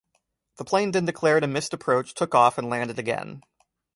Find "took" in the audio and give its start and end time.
2.15-2.33